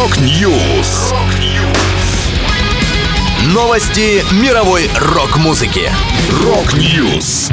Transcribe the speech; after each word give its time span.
Rock 0.00 0.50
News. 0.50 1.12
Новости 3.52 4.24
мировой 4.42 4.88
рок-музыки. 4.98 5.90
Rock 6.42 6.90
News. 6.90 7.50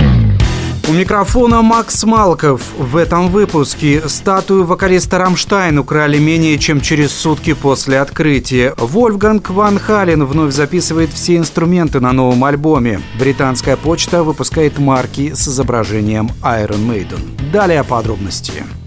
У 0.87 0.93
микрофона 0.93 1.61
Макс 1.61 2.05
Малков. 2.05 2.61
В 2.77 2.95
этом 2.95 3.27
выпуске 3.27 4.07
статую 4.07 4.65
вокалиста 4.65 5.17
«Rammstein» 5.17 5.77
украли 5.77 6.19
менее 6.19 6.57
чем 6.57 6.79
через 6.79 7.11
сутки 7.11 7.51
после 7.51 7.99
открытия. 7.99 8.73
Вольфганг 8.77 9.49
Ван 9.49 9.77
Хален 9.77 10.23
вновь 10.23 10.53
записывает 10.53 11.11
все 11.11 11.35
инструменты 11.35 11.99
на 11.99 12.13
новом 12.13 12.45
альбоме. 12.45 13.01
Британская 13.19 13.75
почта 13.75 14.23
выпускает 14.23 14.79
марки 14.79 15.33
с 15.33 15.49
изображением 15.49 16.31
Iron 16.43 16.87
Maiden. 16.87 17.51
Далее 17.51 17.83
подробности. 17.83 18.53
kein 18.53 18.86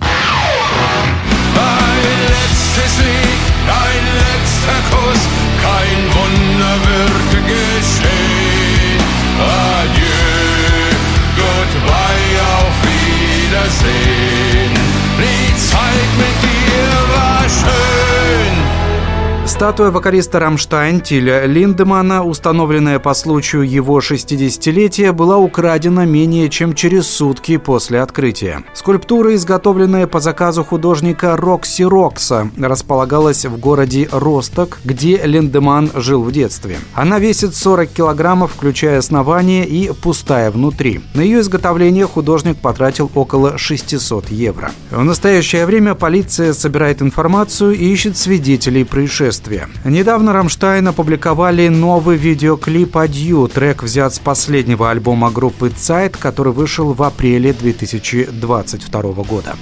Статуя 19.60 19.91
вокалиста 19.91 20.38
«Rammstein» 20.39 21.02
Тиля 21.02 21.45
Линдемана, 21.45 22.24
установленная 22.24 22.98
по 22.98 23.12
случаю 23.12 23.70
его 23.70 23.98
60-летия, 23.98 25.12
была 25.12 25.36
украдена 25.36 26.06
менее 26.06 26.48
чем 26.48 26.73
через 26.74 27.06
сутки 27.06 27.59
после 27.59 28.00
открытия. 28.00 28.64
Скульптура, 28.73 29.34
изготовленная 29.34 30.06
по 30.06 30.19
заказу 30.19 30.64
художника 30.64 31.36
Рокси 31.36 31.83
Рокса, 31.83 32.48
располагалась 32.59 33.45
в 33.45 33.59
городе 33.59 34.09
Росток, 34.10 34.78
где 34.83 35.19
Линдеман 35.19 35.91
жил 35.95 36.22
в 36.22 36.33
детстве. 36.33 36.78
Она 36.95 37.19
весит 37.19 37.55
40 37.55 37.91
килограммов, 37.91 38.52
включая 38.52 38.98
основание 38.98 39.67
и 39.67 39.92
пустая 39.92 40.50
внутри. 40.50 41.02
На 41.12 41.20
ее 41.20 41.41
изготовление 41.41 42.06
художник 42.06 42.56
потратил 42.56 43.11
около 43.14 43.58
600 43.58 44.30
евро. 44.30 44.70
В 44.91 45.05
настоящее 45.05 45.67
время 45.67 45.95
полиция 45.95 46.55
собирает 46.55 47.02
информацию 47.02 47.72
и 47.72 47.84
ищет 47.84 48.17
свидетелей 48.17 48.84
происшествия 48.84 49.50
творчестве. 49.51 49.69
Недавно 49.84 50.33
«Rammstein» 50.33 50.89
опубликовали 50.89 51.69
новый 51.69 52.17
видеоклип 52.17 52.97
«Adieu». 52.97 53.48
Трек 53.48 53.83
взят 53.83 54.15
с 54.15 54.19
последнего 54.19 54.91
альбома 54.91 55.31
группы 55.31 55.70
«Zeit», 55.70 56.17
который 56.17 56.53
вышел 56.53 56.92
в 56.92 57.03
апреле 57.03 57.53
2022 57.53 59.03
года. 59.25 59.57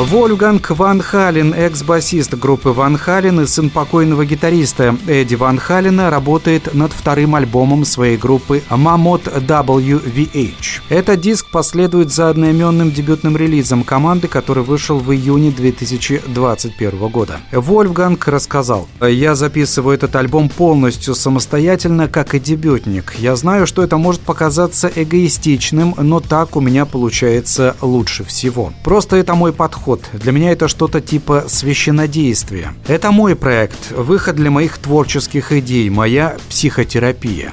Вольфганг 0.00 0.70
Ван 0.70 1.02
Хален, 1.02 1.52
экс-басист 1.52 2.34
группы 2.34 2.70
Ван 2.70 2.96
Хален 2.96 3.42
и 3.42 3.46
сын 3.46 3.68
покойного 3.68 4.24
гитариста 4.24 4.96
Эдди 5.06 5.34
Ван 5.34 5.58
Халена, 5.58 6.08
работает 6.08 6.72
над 6.72 6.90
вторым 6.90 7.34
альбомом 7.34 7.84
своей 7.84 8.16
группы 8.16 8.62
Mammoth 8.70 9.30
WVH. 9.46 10.80
Этот 10.88 11.20
диск 11.20 11.50
последует 11.50 12.10
за 12.10 12.30
одноименным 12.30 12.92
дебютным 12.92 13.36
релизом 13.36 13.84
команды, 13.84 14.26
который 14.26 14.64
вышел 14.64 14.98
в 14.98 15.12
июне 15.12 15.50
2021 15.50 17.08
года. 17.08 17.40
Вольфганг 17.52 18.26
рассказал, 18.26 18.88
«Я 19.02 19.34
записываю 19.34 19.94
этот 19.94 20.16
альбом 20.16 20.48
полностью 20.48 21.14
самостоятельно, 21.14 22.08
как 22.08 22.34
и 22.34 22.40
дебютник. 22.40 23.16
Я 23.18 23.36
знаю, 23.36 23.66
что 23.66 23.82
это 23.82 23.98
может 23.98 24.22
показаться 24.22 24.90
эгоистичным, 24.94 25.94
но 25.98 26.20
так 26.20 26.56
у 26.56 26.60
меня 26.60 26.86
получается 26.86 27.76
лучше 27.82 28.24
всего. 28.24 28.72
Просто 28.82 29.16
это 29.16 29.34
мой 29.34 29.52
подход 29.52 29.89
подход. 29.90 30.20
Для 30.20 30.32
меня 30.32 30.52
это 30.52 30.68
что-то 30.68 31.00
типа 31.00 31.44
священодействия. 31.48 32.74
Это 32.86 33.10
мой 33.10 33.36
проект, 33.36 33.90
выход 33.90 34.36
для 34.36 34.50
моих 34.50 34.78
творческих 34.78 35.52
идей, 35.52 35.88
моя 35.90 36.36
психотерапия. 36.48 37.52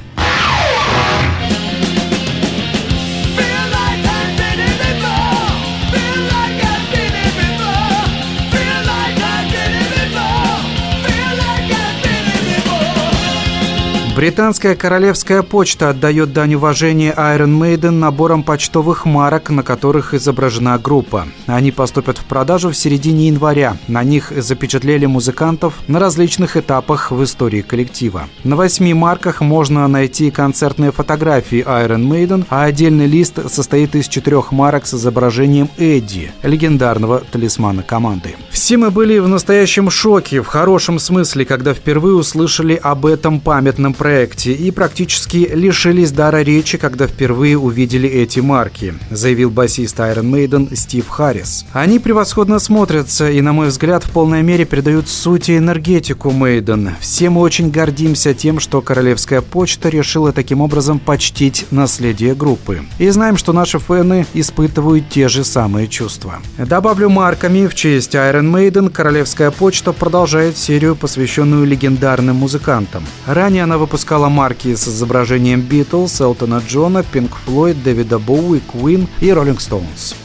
Британская 14.17 14.75
королевская 14.75 15.43
почта 15.43 15.91
отдает 15.91 16.33
дань 16.33 16.55
уважения 16.55 17.13
Iron 17.15 17.55
Maiden 17.59 17.91
набором 17.91 18.41
почтовых 18.41 19.05
марок, 19.05 19.51
на 19.51 19.61
которых 19.61 20.15
изображена 20.15 20.79
группа. 20.79 21.27
Они 21.45 21.71
поступят 21.71 22.17
в 22.17 22.23
продажу 22.23 22.71
в 22.71 22.75
середине 22.75 23.27
января. 23.27 23.77
На 23.87 24.03
них 24.03 24.33
запечатлели 24.35 25.05
музыкантов 25.05 25.75
на 25.87 25.99
различных 25.99 26.57
этапах 26.57 27.11
в 27.11 27.23
истории 27.23 27.61
коллектива. 27.61 28.23
На 28.43 28.55
восьми 28.55 28.91
марках 28.95 29.41
можно 29.41 29.87
найти 29.87 30.31
концертные 30.31 30.91
фотографии 30.91 31.63
Iron 31.63 32.07
Maiden, 32.07 32.43
а 32.49 32.63
отдельный 32.63 33.05
лист 33.05 33.37
состоит 33.51 33.93
из 33.93 34.07
четырех 34.07 34.51
марок 34.51 34.87
с 34.87 34.95
изображением 34.95 35.69
Эдди, 35.77 36.31
легендарного 36.41 37.19
талисмана 37.19 37.83
команды. 37.83 38.35
Все 38.57 38.75
мы 38.75 38.89
были 38.89 39.19
в 39.19 39.27
настоящем 39.27 39.91
шоке, 39.91 40.41
в 40.41 40.47
хорошем 40.47 40.97
смысле, 40.97 41.45
когда 41.45 41.75
впервые 41.75 42.15
услышали 42.15 42.73
об 42.73 43.05
этом 43.05 43.39
памятном 43.39 43.93
проекте 43.93 44.51
и 44.51 44.71
практически 44.71 45.47
лишились 45.53 46.11
дара 46.11 46.41
речи, 46.41 46.79
когда 46.79 47.05
впервые 47.05 47.55
увидели 47.55 48.09
эти 48.09 48.39
марки, 48.39 48.95
заявил 49.11 49.51
басист 49.51 49.99
Iron 49.99 50.31
Maiden 50.31 50.75
Стив 50.75 51.07
Харрис. 51.07 51.67
Они 51.71 51.99
превосходно 51.99 52.57
смотрятся 52.57 53.29
и, 53.29 53.41
на 53.41 53.53
мой 53.53 53.67
взгляд, 53.67 54.03
в 54.03 54.09
полной 54.09 54.41
мере 54.41 54.65
передают 54.65 55.07
суть 55.07 55.49
и 55.49 55.57
энергетику 55.57 56.31
Мейден. 56.31 56.95
Все 56.99 57.29
мы 57.29 57.41
очень 57.41 57.69
гордимся 57.69 58.33
тем, 58.33 58.59
что 58.59 58.81
Королевская 58.81 59.41
почта 59.41 59.89
решила 59.89 60.33
таким 60.33 60.61
образом 60.61 60.97
почтить 60.97 61.67
наследие 61.69 62.33
группы. 62.33 62.81
И 62.97 63.07
знаем, 63.11 63.37
что 63.37 63.53
наши 63.53 63.77
фэны 63.77 64.25
испытывают 64.33 65.09
те 65.09 65.27
же 65.27 65.43
самые 65.43 65.87
чувства. 65.87 66.39
Добавлю 66.57 67.09
марками 67.09 67.67
в 67.67 67.75
честь 67.75 68.15
Iron 68.15 68.46
Maiden 68.55 68.89
Королевская 68.89 69.51
почта 69.51 69.93
продолжает 69.93 70.57
серию, 70.57 70.95
посвященную 70.95 71.65
легендарным 71.65 72.37
музыкантам. 72.37 73.03
Ранее 73.25 73.63
она 73.63 73.77
выпускала 73.77 74.29
марки 74.29 74.75
с 74.75 74.87
изображением 74.87 75.61
Битлз, 75.61 76.21
Элтона 76.21 76.61
Джона, 76.67 77.03
Пинк 77.03 77.35
Флойд, 77.45 77.81
Дэвида 77.83 78.19
Боуи, 78.19 78.59
Куин 78.59 79.07
и 79.19 79.31
Роллинг 79.31 79.61
Стоунс. 79.61 80.15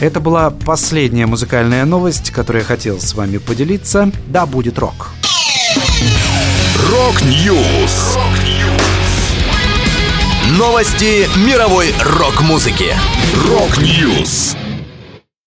Это 0.00 0.18
была 0.20 0.50
последняя 0.50 1.26
музыкальная 1.26 1.84
новость, 1.84 2.30
которую 2.30 2.62
я 2.62 2.66
хотел 2.66 2.98
с 2.98 3.12
вами 3.14 3.36
поделиться. 3.36 4.10
Да, 4.28 4.46
будет 4.46 4.78
рок. 4.78 5.10
Rock 6.90 7.46
News. 7.46 8.16
Новости 10.56 11.28
мировой 11.46 11.94
рок-музыки. 12.00 12.94
Rock 13.46 13.95
News. 13.95 14.56